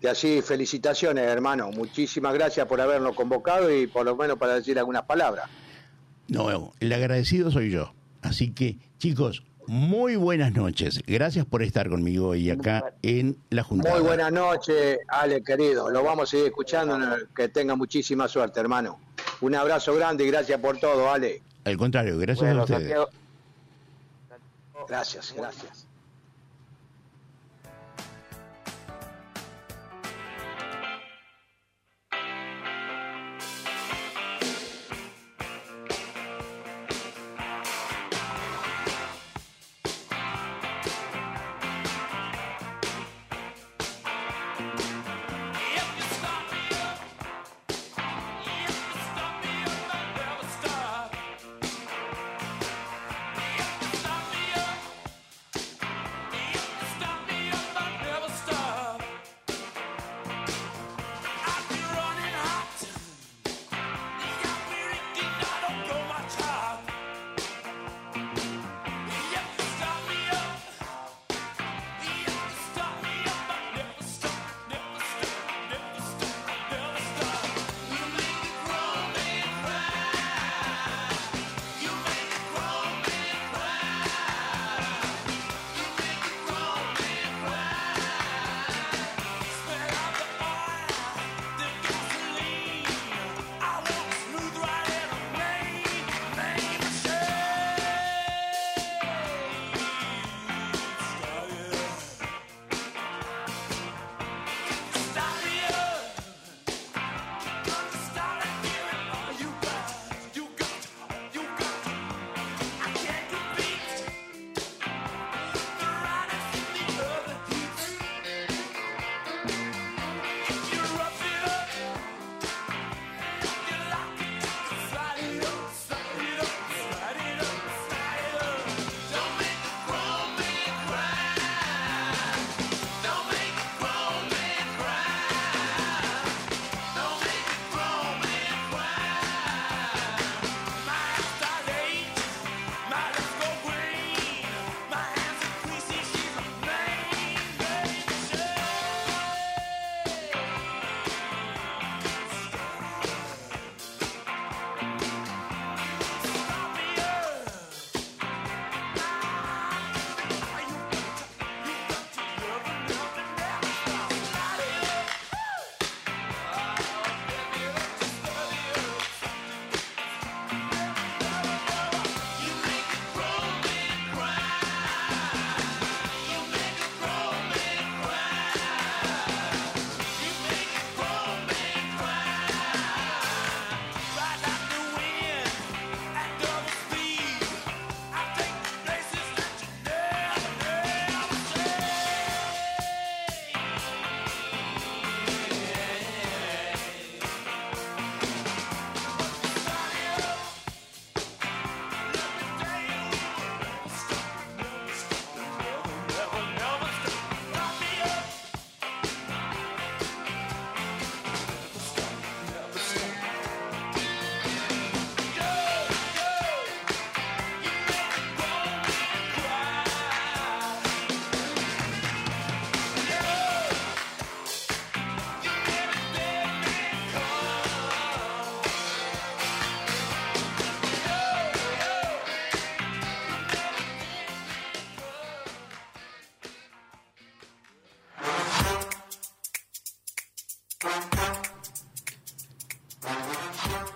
[0.00, 1.70] Y así, felicitaciones, hermano.
[1.70, 5.48] Muchísimas gracias por habernos convocado y por lo menos para decir algunas palabras.
[6.28, 7.92] No, el agradecido soy yo.
[8.22, 11.00] Así que, chicos, muy buenas noches.
[11.06, 13.90] Gracias por estar conmigo hoy acá en la Junta.
[13.90, 15.90] Muy buenas noches, Ale, querido.
[15.90, 16.98] Lo vamos a seguir escuchando.
[17.34, 18.98] Que tenga muchísima suerte, hermano.
[19.40, 21.42] Un abrazo grande y gracias por todo, Ale.
[21.64, 22.80] Al contrario, gracias Bueno, a ustedes.
[22.80, 23.08] Santiago,
[24.88, 25.81] Gracias, gracias.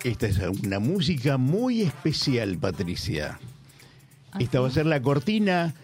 [0.06, 3.40] Esta es una música muy especial, Patricia.
[4.38, 5.74] Esta va a ser la cortina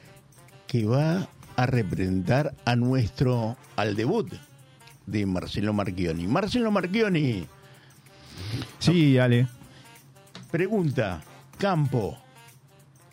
[0.69, 4.33] que va a representar a nuestro al debut
[5.07, 6.29] de Marcelo Marchioni.
[6.29, 7.45] Marcelo Marchioni,
[8.79, 9.49] Sí, Ale.
[10.53, 11.23] pregunta,
[11.59, 12.17] campo,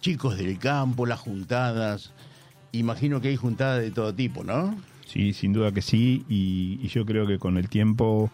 [0.02, 2.12] chicos del campo, las juntadas,
[2.72, 4.78] imagino que hay juntadas de todo tipo, ¿no?
[5.08, 6.24] Sí, sin duda que sí.
[6.30, 8.30] Y, y yo creo que con el tiempo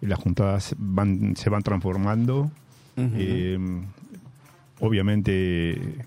[0.00, 2.50] las juntadas van, se van transformando.
[2.96, 3.58] Eh,
[4.80, 6.04] obviamente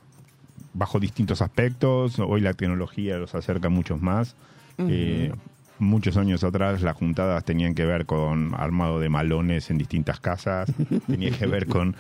[0.74, 2.20] bajo distintos aspectos.
[2.20, 4.36] Hoy la tecnología los acerca muchos más.
[4.78, 5.32] Eh,
[5.80, 10.72] muchos años atrás las juntadas tenían que ver con armado de malones en distintas casas,
[11.08, 11.96] tenía que ver con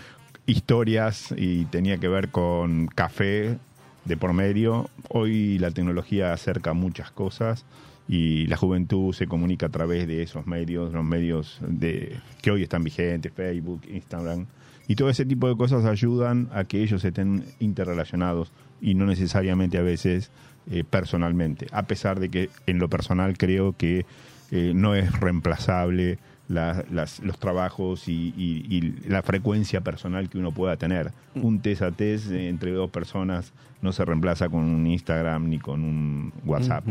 [0.45, 3.57] historias y tenía que ver con café
[4.05, 4.89] de por medio.
[5.09, 7.65] Hoy la tecnología acerca muchas cosas
[8.07, 12.63] y la juventud se comunica a través de esos medios, los medios de que hoy
[12.63, 14.45] están vigentes, Facebook, Instagram.
[14.87, 18.51] Y todo ese tipo de cosas ayudan a que ellos estén interrelacionados
[18.81, 20.29] y no necesariamente a veces
[20.69, 21.67] eh, personalmente.
[21.71, 24.05] A pesar de que en lo personal creo que
[24.51, 30.37] eh, no es reemplazable la- las- los trabajos y, y- y la frecuencia personal que
[30.37, 31.11] uno pueda tener.
[31.35, 35.83] Un test a test entre dos personas no se reemplaza con un Instagram ni con
[35.83, 36.85] un WhatsApp.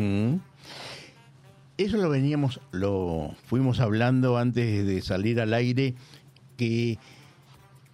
[1.83, 5.95] Eso lo veníamos, lo fuimos hablando antes de salir al aire,
[6.57, 6.97] que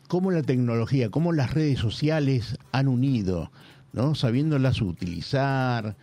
[0.08, 3.50] cómo la tecnología, cómo las redes sociales han unido,
[3.94, 4.14] ¿no?
[4.14, 5.96] Sabiéndolas utilizar,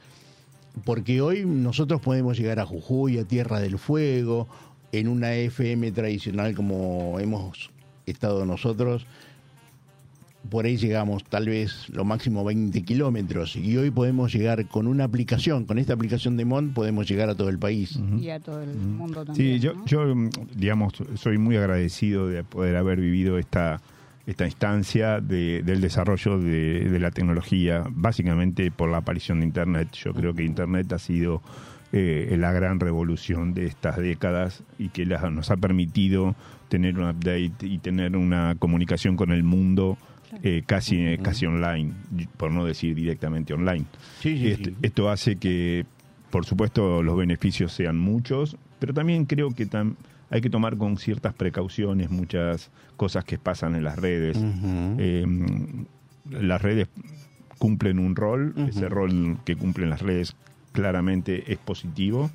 [0.84, 4.48] porque hoy nosotros podemos llegar a Jujuy, a Tierra del Fuego,
[4.92, 7.70] en una FM tradicional como hemos
[8.08, 9.06] estado nosotros,
[10.50, 15.04] por ahí llegamos tal vez lo máximo 20 kilómetros y hoy podemos llegar con una
[15.06, 18.00] aplicación, con esta aplicación de MON podemos llegar a todo el país.
[18.22, 19.56] Y a todo el mundo también.
[19.56, 19.86] Sí, yo, ¿no?
[19.86, 20.14] yo,
[20.56, 23.82] digamos, soy muy agradecido de poder haber vivido esta,
[24.26, 29.90] esta instancia de- del desarrollo de, de la tecnología, básicamente por la aparición de Internet.
[29.94, 31.42] Yo creo que Internet ha sido
[31.94, 36.36] eh, la gran revolución de estas décadas y que la- nos ha permitido
[36.68, 39.98] tener un update y tener una comunicación con el mundo
[40.44, 41.94] eh, casi, eh, casi online,
[42.38, 43.86] por no decir directamente online.
[44.20, 44.76] Sí, sí, Esto, sí.
[44.82, 45.86] esto hace que,
[46.30, 49.96] por supuesto, los beneficios sean muchos, pero también creo que tam-
[50.30, 54.38] hay que tomar con ciertas precauciones muchas cosas que pasan en las redes.
[54.98, 55.26] Eh,
[56.30, 56.88] las redes
[57.58, 60.36] cumplen un rol, ese rol que cumplen las redes
[60.74, 62.30] claramente es positivo,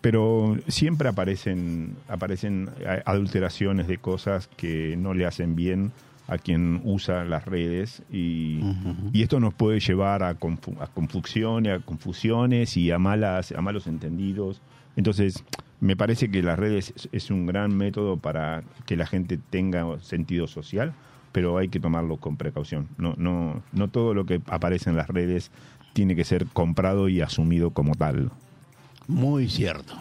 [0.00, 2.70] pero siempre aparecen, aparecen
[3.04, 5.92] adulteraciones de cosas que no le hacen bien
[6.28, 8.60] a quien usa las redes y,
[9.12, 13.60] y esto nos puede llevar a, confu- a confusión, a confusiones y a malas a
[13.62, 14.60] malos entendidos.
[14.94, 15.42] Entonces,
[15.80, 19.86] me parece que las redes es, es un gran método para que la gente tenga
[20.00, 20.92] sentido social,
[21.32, 22.88] pero hay que tomarlo con precaución.
[22.98, 25.50] No, no, no todo lo que aparece en las redes
[25.94, 28.30] tiene que ser comprado y asumido como tal.
[29.06, 29.94] Muy cierto.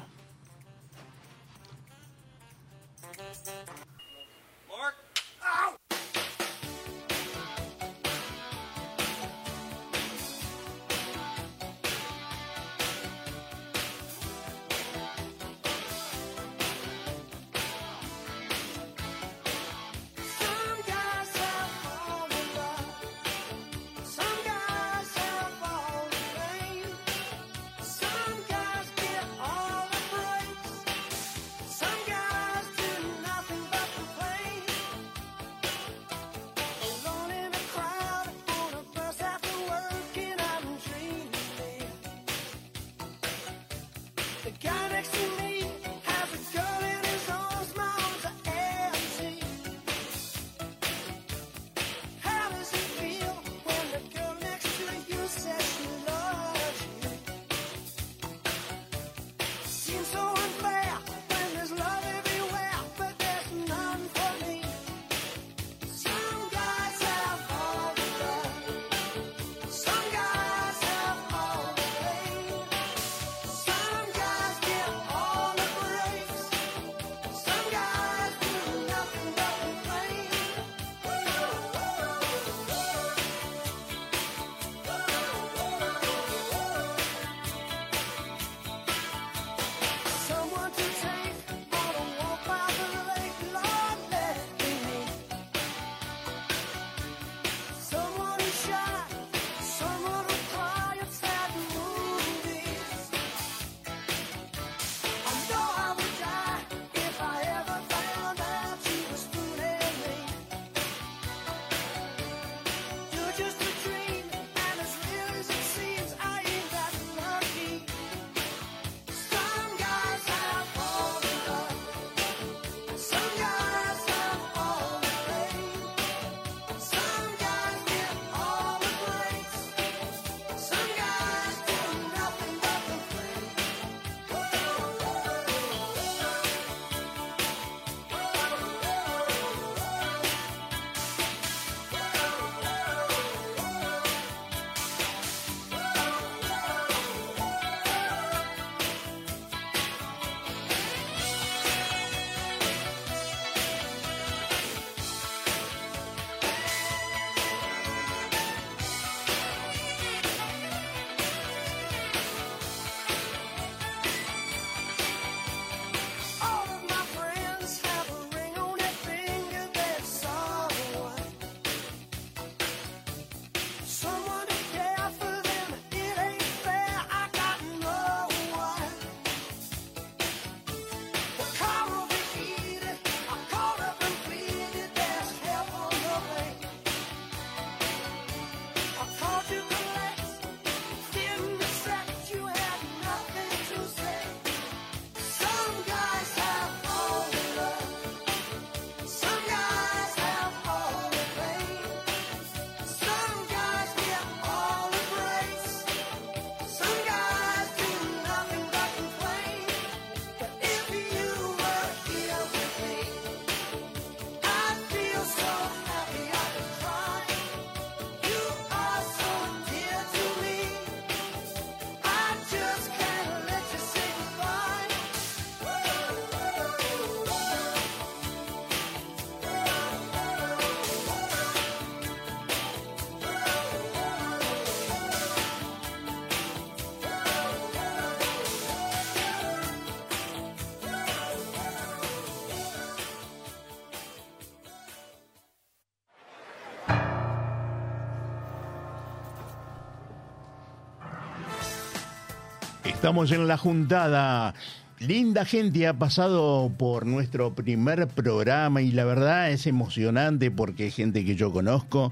[252.97, 254.55] Estamos en la juntada.
[254.97, 260.95] Linda gente ha pasado por nuestro primer programa y la verdad es emocionante porque es
[260.95, 262.11] gente que yo conozco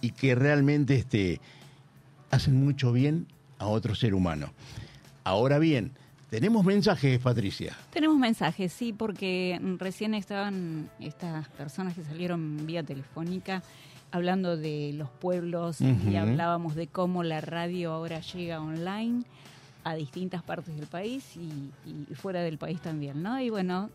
[0.00, 1.40] y que realmente este,
[2.30, 3.26] hacen mucho bien
[3.58, 4.52] a otro ser humano.
[5.24, 5.90] Ahora bien,
[6.30, 7.76] tenemos mensajes, Patricia.
[7.92, 13.64] Tenemos mensajes, sí, porque recién estaban estas personas que salieron vía telefónica
[14.12, 19.24] hablando de los pueblos y hablábamos de cómo la radio ahora llega online
[19.84, 23.40] a distintas partes del país y, y fuera del país también, ¿no?
[23.40, 23.90] Y bueno,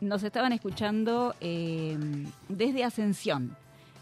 [0.00, 1.98] nos estaban escuchando eh,
[2.48, 3.56] desde Ascensión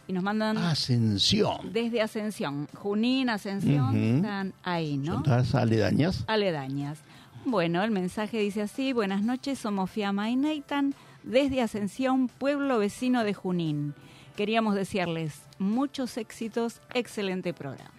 [0.07, 1.73] y nos mandan Ascensión.
[1.73, 5.15] desde Ascensión, Junín, Ascensión, están ahí, ¿no?
[5.15, 6.25] ¿Son todas aledañas?
[6.27, 6.99] aledañas.
[7.45, 13.25] Bueno, el mensaje dice así, buenas noches, somos Fiamma y Nathan, desde Ascensión, pueblo vecino
[13.25, 13.95] de Junín.
[14.37, 17.91] Queríamos desearles muchos éxitos, excelente programa.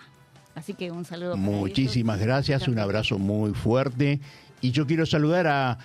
[0.55, 1.31] Así que un saludo.
[1.31, 4.19] para Muchísimas gracias, un abrazo muy fuerte.
[4.61, 5.77] Y yo quiero saludar a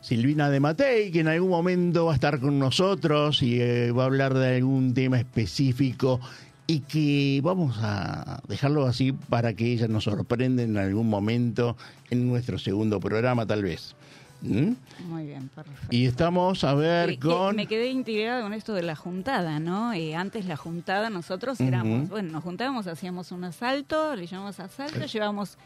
[0.00, 4.04] Silvina de Matei, que en algún momento va a estar con nosotros y eh, va
[4.04, 6.20] a hablar de algún tema específico
[6.66, 11.76] y que vamos a dejarlo así para que ella nos sorprenda en algún momento
[12.10, 13.96] en nuestro segundo programa, tal vez.
[14.40, 14.72] ¿Mm?
[15.08, 15.86] Muy bien, perfecto.
[15.90, 17.56] Y estamos a ver Eh, con...
[17.56, 19.92] me quedé intrigada con esto de la juntada, ¿no?
[19.92, 25.04] Eh, antes la juntada nosotros éramos, bueno, nos juntábamos, hacíamos un asalto, le llamamos asalto,
[25.06, 25.56] llevamos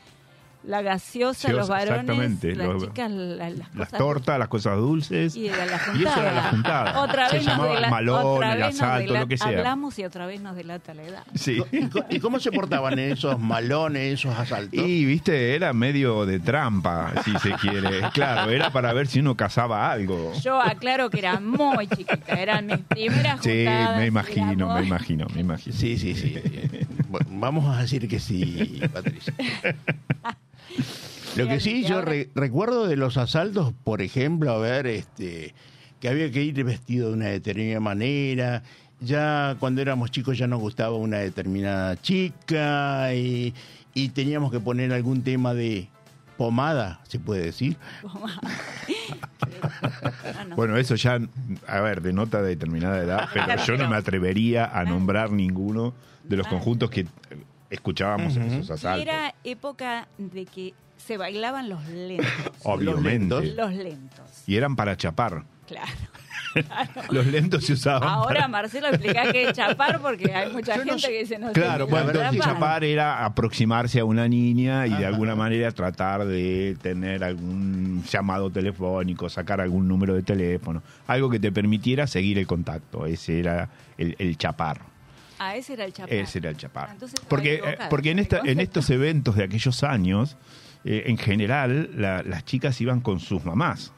[0.64, 4.48] la gaseosa, los Gaseosa, varones, exactamente, las los- chicas, la- las, Las cosas tortas, las
[4.48, 5.36] cosas dulces.
[5.36, 5.98] Y era la juntada.
[5.98, 7.00] Y eso era la juntada.
[7.00, 9.48] Otra Se vez nos llamaba dela- el malón, otra el asalto, lo que sea.
[9.48, 11.24] Hablamos y otra vez nos delata la edad.
[11.34, 11.62] Sí.
[11.72, 14.78] ¿Y co- ¿Y cómo se portaban esos malones, esos asaltos?
[14.80, 18.00] Y, viste, era medio de trampa, si se quiere.
[18.12, 20.32] Claro, era para ver si uno cazaba algo.
[20.42, 23.96] Yo aclaro que era muy chiquita, eran mis primeras Sí, juntadas.
[23.98, 25.76] me imagino, me imagino, me imagino.
[25.76, 26.38] Sí, sí, sí.
[27.12, 29.34] Bueno, vamos a decir que sí, Patricia.
[31.36, 35.54] Lo que sí, yo ahora- re- recuerdo de los asaltos, por ejemplo, a ver, este,
[36.00, 38.62] que había que ir vestido de una determinada manera.
[39.00, 43.54] Ya cuando éramos chicos ya nos gustaba una determinada chica y,
[43.94, 45.88] y teníamos que poner algún tema de
[46.36, 47.76] pomada, se puede decir.
[49.62, 50.56] Ah, no.
[50.56, 51.18] Bueno, eso ya,
[51.68, 55.94] a ver, denota de determinada edad, pero yo no me atrevería a nombrar ninguno
[56.24, 57.06] de los conjuntos que
[57.72, 59.02] escuchábamos esos asaltos.
[59.02, 62.28] era época de que se bailaban los lentos.
[62.62, 63.10] Obviamente.
[63.10, 63.44] lentos.
[63.56, 65.42] los lentos, Y eran para chapar.
[65.66, 65.90] claro.
[67.10, 68.48] Los lentos se usaban Ahora, para...
[68.48, 71.50] Marcelo, explica que es chapar porque hay mucha Yo no gente sé- que dice no
[71.52, 72.54] Claro, bueno, entonces chapar.
[72.54, 75.06] chapar era aproximarse a una niña y de Ajá.
[75.08, 81.40] alguna manera tratar de tener algún llamado telefónico, sacar algún número de teléfono, algo que
[81.40, 83.06] te permitiera seguir el contacto.
[83.06, 84.82] Ese era el, el chapar.
[85.48, 86.14] Ah, ese era el chapar.
[86.14, 86.90] Ese era el chapar.
[86.92, 90.36] Ah, porque, eh, porque en, esta, en estos eventos de aquellos años,
[90.84, 93.92] eh, en general, la- las chicas iban con sus mamás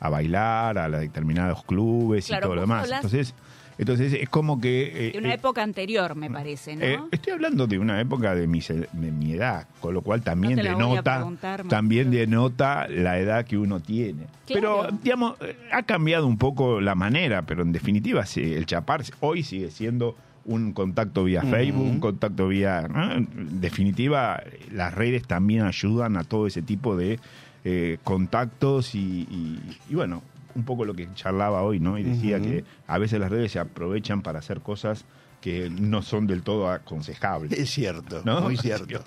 [0.00, 2.90] a bailar a determinados clubes Claro, y todo lo demás.
[2.90, 3.34] Entonces,
[3.78, 5.08] entonces es como que...
[5.08, 6.84] eh, De una época anterior, me parece, ¿no?
[6.84, 10.22] eh, estoy hablando de una época de mi, se- de mi edad, con lo cual
[10.22, 11.26] también No denota,
[11.68, 12.20] también Marcelo.
[12.26, 14.26] denota la edad que uno tiene.
[14.46, 14.82] Claro.
[14.86, 15.34] Pero, digamos,
[15.72, 20.16] ha cambiado un poco la manera, pero en definitiva sí, el chapar hoy sigue siendo
[20.48, 22.88] un contacto vía Facebook, un contacto vía...
[22.88, 23.12] ¿no?
[23.12, 24.42] En definitiva,
[24.72, 27.20] las redes también ayudan a todo ese tipo de
[27.64, 30.22] eh, contactos y, y- y, bueno,
[30.54, 31.98] un poco lo que charlaba hoy, ¿no?
[31.98, 35.04] Y decía que a veces las redes se aprovechan para hacer cosas
[35.40, 37.52] que no son del todo aconsejables.
[37.52, 38.40] Es cierto, ¿No?
[38.40, 39.00] muy cierto.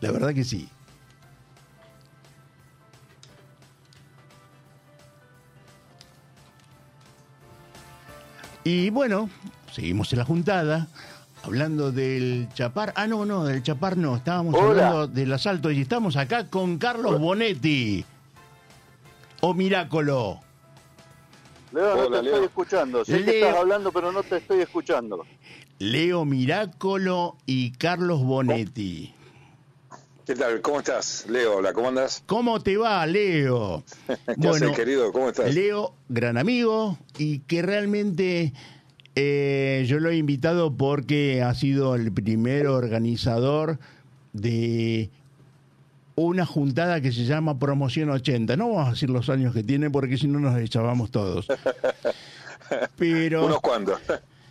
[0.00, 0.68] La verdad que sí.
[8.64, 9.28] Y bueno,
[9.74, 10.86] seguimos en la juntada,
[11.42, 12.92] hablando del chapar.
[12.96, 14.88] Ah, no, no, del chapar no, estábamos Hola.
[14.88, 18.04] hablando del asalto y estamos acá con Carlos Bonetti.
[19.40, 20.40] O Miracolo.
[21.72, 22.32] Leo, no Hola, te Leo.
[22.34, 23.04] estoy escuchando.
[23.04, 23.46] Sé que Leo.
[23.46, 25.24] estás hablando, pero no te estoy escuchando.
[25.80, 29.12] Leo Miracolo y Carlos Bonetti.
[30.24, 30.62] ¿Qué tal?
[30.62, 31.26] ¿Cómo estás?
[31.28, 32.22] Leo, hola, ¿cómo andas?
[32.24, 33.82] ¿Cómo te va, Leo?
[34.40, 35.12] ¿Qué haces, querido?
[35.12, 35.52] ¿Cómo estás?
[35.52, 38.54] Leo, gran amigo, y que realmente
[39.16, 43.78] eh, yo lo he invitado porque ha sido el primer organizador
[44.32, 45.10] de
[46.16, 48.56] una juntada que se llama Promoción 80.
[48.56, 51.46] No vamos a decir los años que tiene porque si no nos echábamos todos.
[52.96, 54.00] Pero, Unos cuantos.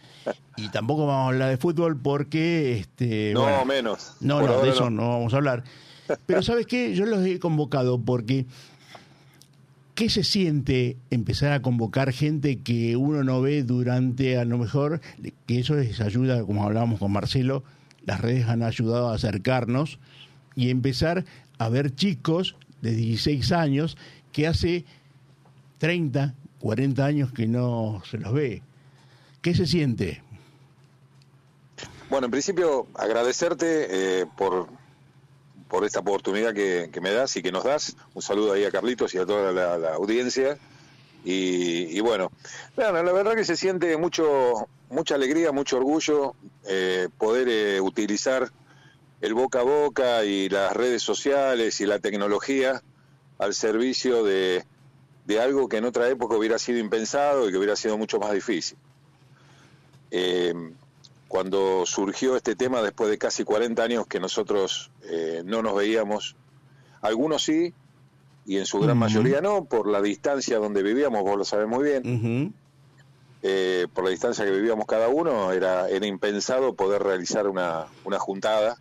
[0.58, 2.80] y tampoco vamos a hablar de fútbol porque...
[2.80, 4.14] Este, no, bueno, menos.
[4.22, 5.10] no, Por no, de eso no.
[5.10, 5.64] vamos a hablar.
[6.26, 6.94] Pero ¿sabes qué?
[6.96, 8.46] Yo los he convocado porque
[9.96, 15.02] ¿qué se siente empezar a convocar gente que uno no ve durante, a lo mejor,
[15.46, 17.64] que eso es ayuda, como hablábamos con Marcelo,
[18.06, 20.00] las redes han ayudado a acercarnos
[20.56, 21.26] y empezar
[21.58, 23.98] a ver chicos de 16 años
[24.32, 24.86] que hace
[25.78, 28.62] 30, 40 años que no se los ve.
[29.42, 30.22] ¿Qué se siente?
[32.10, 34.68] Bueno, en principio agradecerte eh, por,
[35.74, 37.96] por esta oportunidad que, me das y que nos das.
[38.14, 40.60] Un saludo ahí a Carlitos y a toda la, audiencia.
[41.26, 42.32] Y, y bueno,
[42.76, 46.36] bueno, la verdad que se siente mucho, mucha alegría, mucho orgullo
[46.68, 48.52] eh, poder eh, utilizar
[49.20, 52.84] el boca a boca y las redes sociales y la tecnología
[53.40, 54.64] al servicio de,
[55.26, 58.32] de algo que en otra época hubiera sido impensado y que hubiera sido mucho más
[58.32, 58.78] difícil.
[60.12, 60.54] Eh,
[61.28, 66.36] cuando surgió este tema después de casi 40 años que nosotros eh, no nos veíamos,
[67.02, 67.74] algunos sí,
[68.46, 71.84] y en su gran mayoría no, por la distancia donde vivíamos, vos lo sabés muy
[71.84, 72.54] bien,
[73.42, 78.20] eh, por la distancia que vivíamos cada uno, era, era impensado poder realizar una, una
[78.20, 78.78] juntada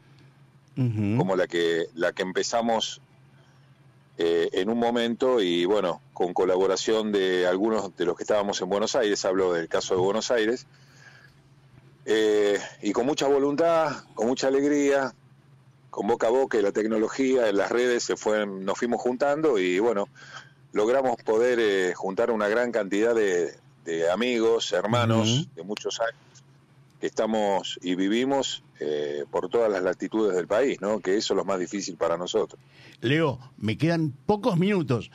[0.74, 3.02] como la que, la que empezamos
[4.18, 8.68] eh, en un momento y bueno, con colaboración de algunos de los que estábamos en
[8.68, 10.66] Buenos Aires, hablo del caso de Buenos Aires,
[12.04, 15.14] eh, y con mucha voluntad, con mucha alegría,
[15.92, 19.58] con boca a boca y la tecnología en las redes se fueron, nos fuimos juntando
[19.58, 20.08] y bueno,
[20.72, 23.52] logramos poder eh, juntar una gran cantidad de,
[23.84, 26.16] de amigos, hermanos de muchos años
[26.98, 31.00] que estamos y vivimos eh, por todas las latitudes del país, ¿no?
[31.00, 32.58] Que eso es lo más difícil para nosotros.
[33.02, 35.10] Leo, me quedan pocos minutos.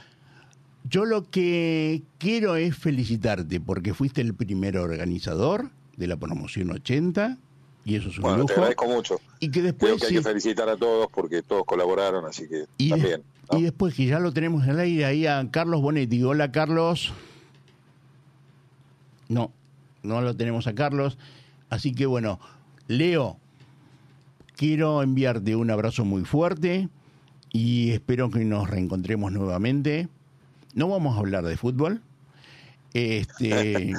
[0.83, 7.39] Yo lo que quiero es felicitarte porque fuiste el primer organizador de la promoción 80
[7.87, 8.53] y eso es un Bueno, te lujo.
[8.55, 9.21] agradezco mucho.
[9.39, 12.65] Y que Creo después que hay que felicitar a todos porque todos colaboraron, así que
[12.77, 13.23] y, también.
[13.51, 13.57] ¿no?
[13.57, 16.21] y después que ya lo tenemos en el aire ahí a Carlos Bonetti.
[16.21, 17.13] Hola Carlos.
[19.29, 19.51] No,
[20.03, 21.17] no lo tenemos a Carlos.
[21.69, 22.39] Así que bueno,
[22.87, 23.37] Leo,
[24.57, 26.89] quiero enviarte un abrazo muy fuerte
[27.53, 30.09] y espero que nos reencontremos nuevamente.
[30.73, 32.01] No vamos a hablar de fútbol.
[32.93, 33.93] Este,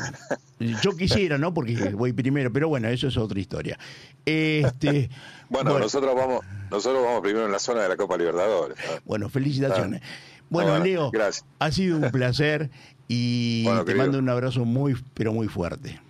[0.83, 1.53] yo quisiera, ¿no?
[1.55, 3.79] Porque voy primero, pero bueno, eso es otra historia.
[4.25, 5.11] Este,
[5.51, 8.77] Bueno, nosotros vamos nosotros vamos primero en la zona de la Copa Libertadores.
[8.77, 9.01] ¿no?
[9.07, 10.03] Bueno, felicitaciones.
[10.51, 11.47] Bueno, Bueno, Leo, gracias.
[11.59, 12.71] ha sido un placer
[13.09, 14.05] y Bueno, te querido.
[14.05, 16.01] mando un abrazo muy, pero muy fuerte.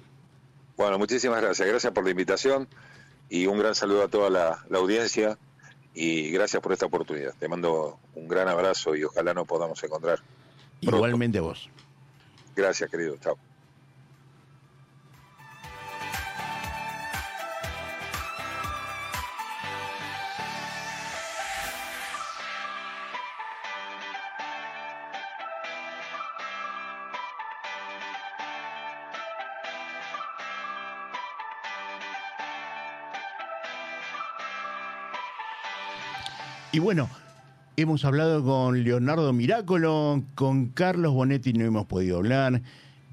[0.77, 1.69] Bueno, muchísimas gracias.
[1.69, 2.67] Gracias por la invitación
[3.31, 5.39] y un gran saludo a toda la, la audiencia
[5.95, 7.35] y gracias por esta oportunidad.
[7.39, 10.19] Te mando un gran abrazo y ojalá nos podamos encontrar.
[10.81, 10.97] pronto.
[10.97, 11.69] Igualmente vos.
[12.59, 13.17] Gracias, querido.
[13.19, 13.39] Chao.
[36.73, 37.09] Y bueno,
[37.83, 42.61] hemos hablado con Leonardo Miracolo, con Carlos Bonetti no hemos podido hablar,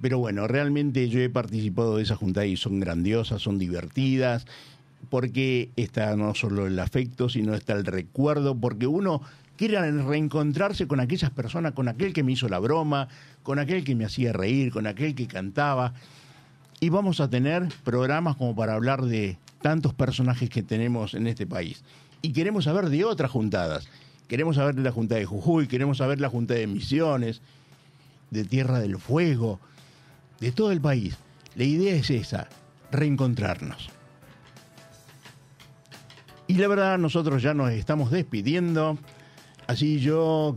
[0.01, 4.47] pero bueno, realmente yo he participado de esa juntada y son grandiosas, son divertidas,
[5.11, 9.21] porque está no solo el afecto, sino está el recuerdo, porque uno
[9.55, 13.07] quiere reencontrarse con aquellas personas, con aquel que me hizo la broma,
[13.43, 15.93] con aquel que me hacía reír, con aquel que cantaba.
[16.79, 21.45] Y vamos a tener programas como para hablar de tantos personajes que tenemos en este
[21.45, 21.83] país.
[22.23, 23.87] Y queremos saber de otras juntadas.
[24.27, 27.41] Queremos saber de la Junta de Jujuy, queremos saber la Junta de Misiones,
[28.31, 29.59] de Tierra del Fuego,
[30.39, 31.17] de todo el país.
[31.55, 32.47] La idea es esa,
[32.91, 33.89] reencontrarnos.
[36.47, 38.97] Y la verdad, nosotros ya nos estamos despidiendo.
[39.67, 40.55] Así yo...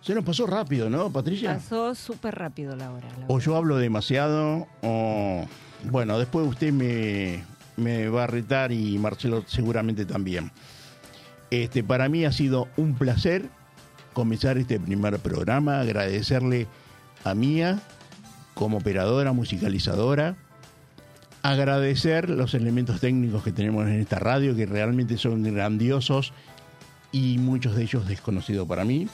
[0.00, 1.54] Se nos pasó rápido, ¿no, Patricia?
[1.54, 3.08] Pasó súper rápido la hora.
[3.18, 5.46] la O yo hablo demasiado, o...
[5.84, 7.44] Bueno, después usted me,
[7.76, 10.50] me va a retar y Marcelo seguramente también.
[11.50, 13.48] Este, para mí ha sido un placer
[14.12, 16.66] comenzar este primer programa, agradecerle
[17.24, 17.80] a Mía
[18.54, 20.36] como operadora, musicalizadora,
[21.42, 26.32] agradecer los elementos técnicos que tenemos en esta radio, que realmente son grandiosos
[27.12, 29.08] y muchos de ellos desconocidos para mí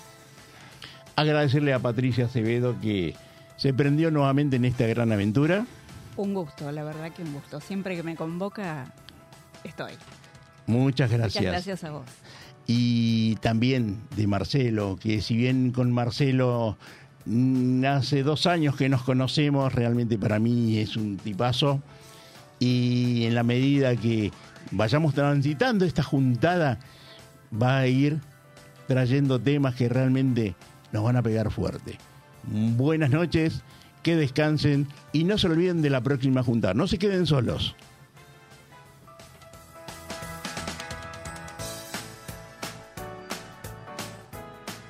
[1.17, 3.15] agradecerle a Patricia Acevedo que
[3.57, 5.67] se prendió nuevamente en esta gran aventura.
[6.17, 7.61] Un gusto, la verdad que un gusto.
[7.61, 8.93] Siempre que me convoca,
[9.63, 9.93] estoy.
[10.67, 11.45] Muchas Muchas gracias.
[11.45, 12.05] gracias a vos.
[12.67, 16.79] Y también de Marcelo, que si bien con Marcelo
[17.27, 21.83] mm, hace dos años que nos conocemos, realmente para mí es un tipazo.
[22.59, 24.33] Y en la medida que
[24.71, 26.79] vayamos transitando esta juntada,
[27.53, 28.21] va a ir
[28.87, 30.55] trayendo temas que realmente
[30.93, 31.99] nos van a pegar fuerte.
[32.45, 33.63] Buenas noches,
[34.03, 36.75] que descansen y no se olviden de la próxima juntada.
[36.75, 37.75] No se queden solos.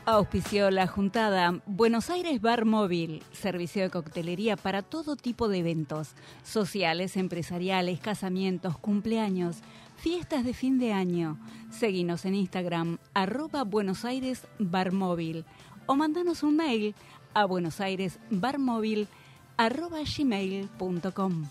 [0.06, 6.10] Auspició la juntada Buenos Aires Bar Móvil, servicio de coctelería para todo tipo de eventos,
[6.42, 9.62] sociales, empresariales, casamientos, cumpleaños,
[9.96, 11.38] fiestas de fin de año.
[11.70, 15.46] Seguinos en Instagram, arroba Buenos Aires Bar Móvil,
[15.86, 16.94] o mandanos un mail
[17.32, 19.08] a buenosairesbarmóvil
[19.56, 21.46] arroba gmail.com.